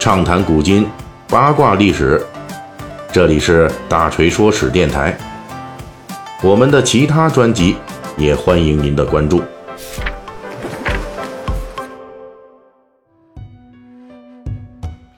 [0.00, 0.88] 畅谈古今，
[1.28, 2.24] 八卦历史。
[3.12, 5.14] 这里是大锤说史电台。
[6.42, 7.76] 我们的其他专辑
[8.16, 9.42] 也欢迎您的关注。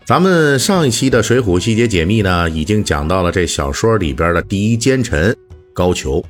[0.04, 5.34] 咱们上一期的《水浒细节解密》呢，已经讲到了这小说里边的第一奸臣
[5.72, 6.24] 高俅。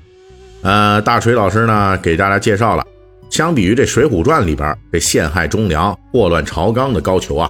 [0.60, 2.84] 呃，大锤老师呢，给大家介绍了。
[3.30, 7.48] 相比于这《水浒传》里边这陷害忠良、祸乱朝纲的高俅啊，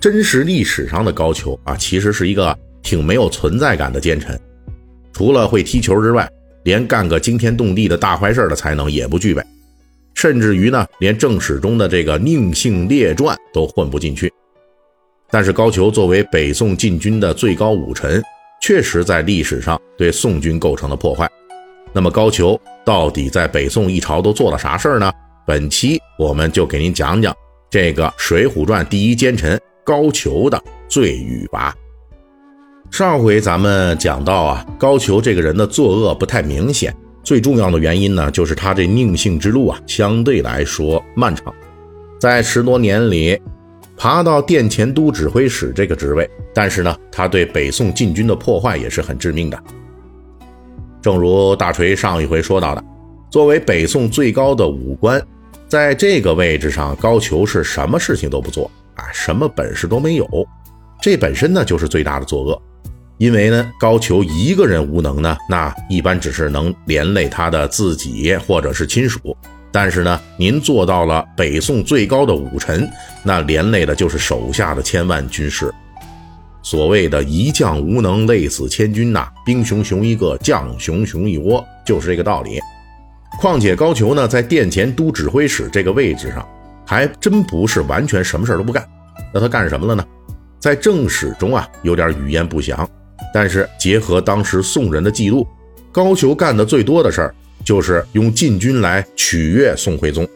[0.00, 4.38] 真实历史上的高俅啊，其实是一个挺没有存在感的奸臣。
[5.12, 6.28] 除了会踢球之外，
[6.64, 9.42] 连干个惊天动地的大坏事的才能也不具备，
[10.14, 14.32] 甚至于呢，连正史中的这个宁姓列传都混不进去。
[15.30, 18.22] 但是高俅作为北宋禁军的最高武臣，
[18.60, 21.28] 确实在历史上对宋军构成了破坏。
[21.92, 25.10] 那么高俅到底在北宋一朝都做了啥事儿呢？
[25.46, 27.34] 本期我们就给您讲讲
[27.70, 31.72] 这个《水浒传》第一奸臣高俅的罪与罚。
[32.90, 41.54] 上回咱们讲到啊，高俅这个人的作恶不太明显，最重要的原因呢，就是他这宁性之路啊，相对来说漫长，
[42.18, 43.40] 在十多年里
[43.96, 49.56] 爬到殿前都指挥使这个职位，但是呢，他对北宋禁军的破坏也是很致命的。
[51.00, 52.82] 正如大锤上一回说到的，
[53.30, 55.24] 作为北宋最高的武官，
[55.68, 60.26] 在这个位置上，高俅是什么事情都不做啊，什么本事都没有，
[61.00, 62.62] 这本身呢就是最大的作恶。
[63.18, 69.34] 因为呢，高俅一个人无能呢，那一般只是能连累他的自己或者是亲属，
[69.72, 72.86] 但是呢，您做到了北宋最高的武臣，
[73.22, 75.72] 那连累的就是手下的千万军士。
[76.62, 82.60] 所谓的一将无能，累死千军呐，兵熊熊一个，将熊熊一窝，就是这个道理。
[83.40, 86.46] 况且高俅呢，在殿前都指挥使这个位置上，
[86.86, 88.82] 还真不是完全什么事儿都不干。
[89.34, 90.04] 那他干什么了呢？
[90.58, 92.88] 在正史中啊，有点语焉不详。
[93.34, 95.46] 但是结合当时宋人的记录，
[95.92, 97.34] 高俅干的最多的事儿，
[97.64, 100.26] 就是用禁军来取悦宋徽宗。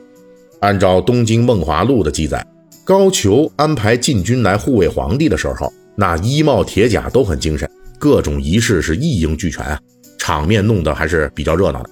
[0.60, 2.46] 按照《东京梦华录》的记载，
[2.84, 5.72] 高俅安排禁军来护卫皇帝的时候。
[5.96, 9.78] 那衣帽铁甲都很精神，各种仪式是一应俱全啊，
[10.18, 11.90] 场面弄得还是比较热闹的。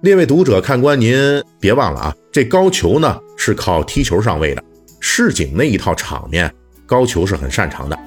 [0.00, 4.62] 列位读者看官，您别忘了啊，这高俅呢是靠踢球上位的，
[5.00, 6.52] 市井那一套场面，
[6.86, 7.98] 高俅是很擅长的。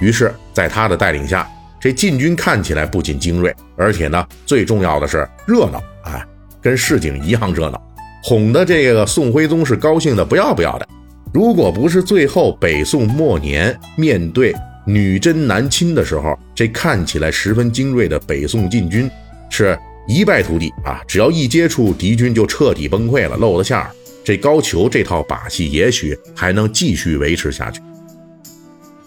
[0.00, 1.48] 于是，在他的带领下，
[1.80, 6.26] 这禁军看起来不仅精锐，而且呢，最重要的是热闹啊，
[6.60, 7.82] 跟市井一样热闹，
[8.22, 10.88] 哄得这个宋徽宗是高兴的不要不要的。
[11.32, 14.54] 如果不是最后北宋末年面对。
[14.86, 19.10] 女真南侵的时候，这看起来十分精锐的北宋禁军
[19.50, 21.02] 是一败涂地啊！
[21.06, 23.90] 只要一接触敌军，就彻底崩溃了，露了馅儿。
[24.28, 27.80] 这高俅这套把戏，也许还能继续维持下去。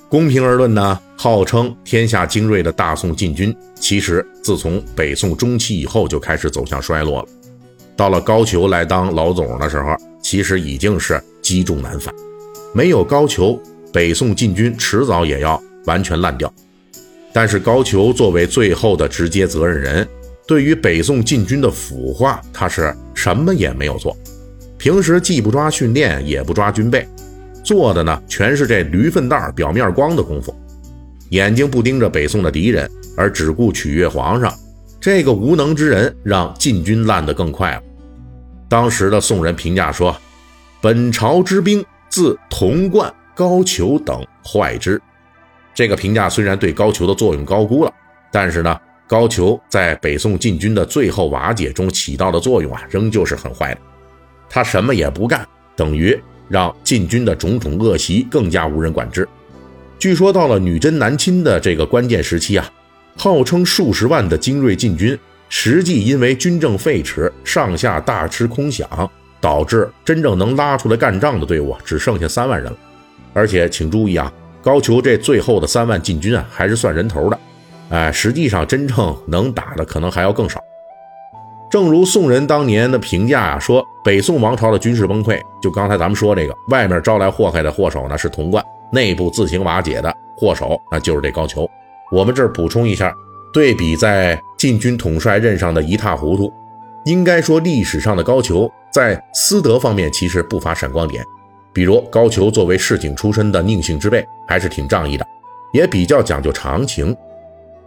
[0.09, 7.27] 公平而论呢，号称天下精锐的大宋禁军，其实自从北宋中期以后就开始走向衰落了。
[7.95, 12.11] 到了高俅来当老总的时候，其实已经是积重难返。
[12.73, 13.59] 没有高俅，
[13.93, 15.61] 北宋禁军迟早也要。
[15.85, 16.51] 完全烂掉，
[17.31, 20.07] 但是高俅作为最后的直接责任人，
[20.47, 24.17] 对于北宋禁军的腐化，他是什么也没有做。
[24.81, 27.07] 平时既不抓训练，也不抓军备，
[27.63, 30.51] 做的呢全是这驴粪蛋表面光的功夫，
[31.29, 34.51] 眼睛不盯着北宋的敌人，而只顾取悦皇上。
[34.99, 37.81] 这个无能之人，让禁军烂得更快了。
[38.67, 40.19] 当时的宋人评价说
[40.81, 44.99] ：“本朝之兵，自童贯、高俅等坏之。”
[45.75, 47.93] 这个评价虽然对高俅的作用高估了，
[48.31, 48.75] 但是呢，
[49.05, 53.81] 高俅在北宋禁军的最后瓦解中起到的作用啊，仍旧是很坏的。
[54.53, 55.47] 他什么也不干，
[55.77, 56.19] 等于
[56.49, 59.25] 让禁军的种种恶习更加无人管制。
[59.97, 62.69] 据说到了女真南侵的这个关键时期啊，
[63.15, 65.17] 号称数十万的精锐禁军，
[65.47, 68.85] 实际因为军政废弛，上下大吃空饷，
[69.39, 72.77] 导致真正能拉出来干仗的队伍只剩下三万人了。
[73.31, 74.31] 而且请注意啊。
[74.63, 77.39] 高俅这最后的三万禁军啊，还是算人头的，
[77.89, 80.63] 哎，实际上真正能打的可能还要更少。
[81.71, 91.65] 正如宋人当年的评价啊，说北宋王朝的军事崩溃，就刚才咱们说这个，外面招来祸害的祸首呢是童贯，内部自行瓦解的祸首那就是这高俅。
[92.11, 93.15] 我们这儿补充一下，
[93.53, 96.51] 对比在禁军统帅任上的一塌糊涂，
[97.05, 101.23] 应该说历史上的高俅在私德方面其实不乏闪光点。
[101.71, 105.25] 比如高俅作为市井出身的宁姓之辈，还是挺仗义的，
[105.71, 107.15] 也比较讲究常情。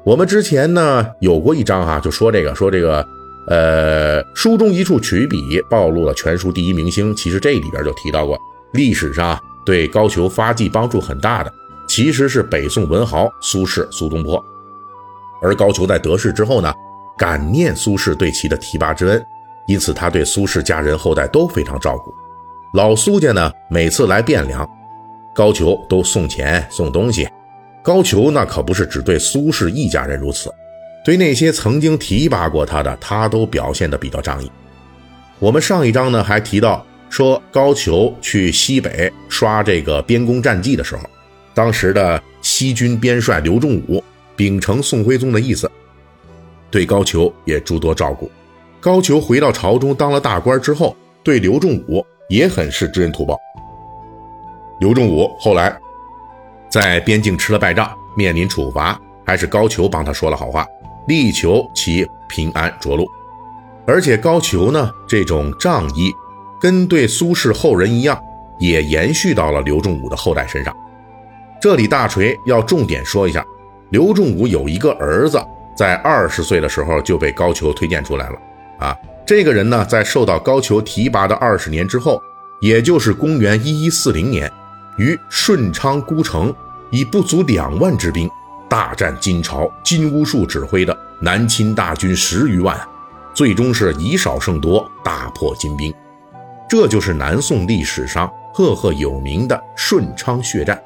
[0.05, 3.07] 我们之前呢有过一章哈，就说这个说这个，
[3.47, 7.15] 呃，书中一处曲笔暴露了全书第一明星。
[7.15, 8.39] 其实这里边就提到过，
[8.73, 11.53] 历史上对高俅发迹帮助很大的，
[11.87, 14.43] 其实是北宋文豪苏轼苏东坡。
[15.43, 16.73] 而高俅在得势之后呢，
[17.19, 19.23] 感念苏轼对其的提拔之恩，
[19.67, 22.15] 因此他对苏轼家人后代都非常照顾。
[22.73, 24.67] 老苏家呢，每次来汴梁，
[25.35, 27.29] 高俅都送钱送东西。
[27.83, 30.51] 高俅那可不是只对苏轼一家人如此，
[31.05, 34.51] 对那些曾经提拔过他的，他都表现得比较仗义。
[35.39, 41.03] 我们上一章呢还提到说，高俅去西北刷这个边功战绩的时候，
[41.53, 44.03] 当时的西军边帅刘仲武
[44.35, 45.71] 秉承宋徽宗的意思，
[46.71, 48.31] 对高俅也诸多照顾。
[48.81, 53.39] 高俅回到朝中当了大官之后，对刘仲武也很是知恩图报。
[54.81, 55.79] 刘仲武后来。
[56.71, 60.67] 在边境吃了败仗，面临处罚，还是高俅帮他说了好话，
[61.07, 63.07] 力求其平安着陆。
[63.87, 66.13] 而且高俅呢，这种仗义，
[66.61, 68.19] 跟对苏轼后人一样，
[68.59, 70.75] 也延续到了刘仲武的后代身上。
[71.61, 73.45] 这里大锤要重点说一下，
[73.91, 75.39] 刘仲武有一个儿子，
[75.77, 78.37] 在二十岁的时候就被高俅推荐出来了。
[78.79, 78.97] 啊，
[79.27, 82.21] 这个人呢，在受到高俅提拔的二十年之后，
[82.61, 84.51] 也就是公元一一四零年，
[84.99, 86.55] 于顺昌孤城。
[86.91, 88.31] 以不足两万之兵
[88.69, 92.79] 大战金朝金兀术指挥的南侵大军十余万，
[93.35, 95.93] 最终是以少胜多，大破金兵。
[96.69, 100.83] 这就是南宋历史上赫赫有名的顺昌血战。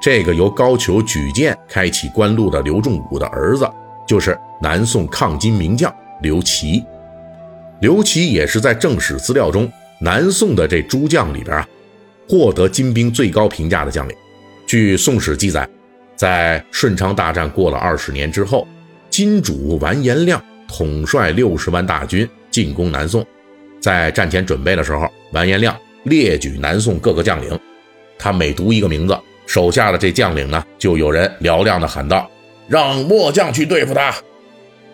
[0.00, 3.68] 这个由高俅举荐开启官路的刘仲武的儿子，
[4.06, 5.92] 就是南宋抗金名将
[6.22, 6.84] 刘琦。
[7.80, 9.70] 刘琦也是在正史资料中
[10.00, 11.68] 南宋的这诸将里边啊，
[12.28, 14.16] 获得金兵最高评价的将领。
[14.66, 15.68] 据《宋史》记载，
[16.16, 18.66] 在顺昌大战过了二十年之后，
[19.10, 23.24] 金主完颜亮统帅六十万大军进攻南宋。
[23.80, 27.58] 在战前准备的时候，完颜亮列举南宋各个将领，
[28.18, 32.30] 他每读一个名字，手下的这将领呢，就有人嘹亮的喊道
[32.66, 34.14] ：“让末将去对付他。”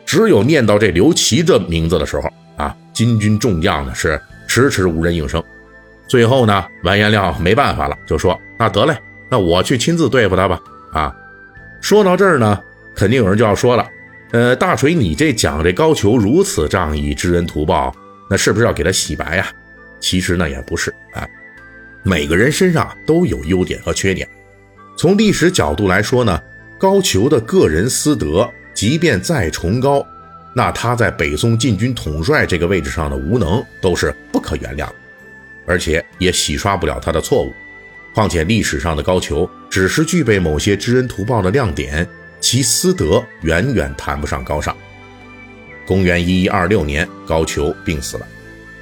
[0.05, 5.41] 只有念到这刘琦这名字的时候，啊，金军众将呢是迟迟无人应声。
[6.09, 8.97] 最后呢，完颜亮没办法了，就说：“那得嘞。”
[9.31, 10.59] 那我去亲自对付他吧。
[10.93, 11.15] 啊，
[11.81, 12.61] 说到这儿呢，
[12.95, 13.89] 肯定有人就要说了，
[14.33, 17.95] 呃，大锤，你这讲这高俅如此仗义、知恩图报，
[18.29, 19.47] 那是不是要给他洗白呀？
[20.01, 21.29] 其实呢也不是啊，
[22.03, 24.29] 每个人身上都有优点和缺点。
[24.97, 26.43] 从历史角度来说呢，
[26.79, 30.05] 高俅的个人私德，即便再崇高，
[30.55, 34.89] 那他在北宋禁军统帅这个位置上的无能，都是不可原谅，
[35.67, 37.55] 而且也洗刷不了他的错误。
[38.15, 42.07] 况且历史上的高俅只是具备某些知恩图报的亮点，
[42.41, 44.77] 其私德远远谈不上高尚。
[45.87, 48.27] 公元一一二六年，高俅病死了。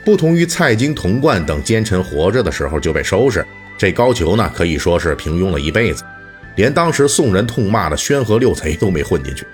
[0.05, 3.47] 不同于蔡京、童贯等奸臣活着的时候就被收拾，
[3.77, 6.03] 这高俅呢可以说是平庸了一辈子，
[6.57, 9.47] 连当时宋人痛骂的宣和六贼都没混进去。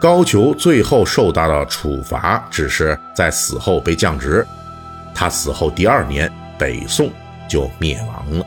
[0.00, 4.46] 高俅最后受到的处罚只是在死后被降职，
[5.14, 7.10] 他死后第二年，北宋
[7.48, 8.46] 就灭亡了。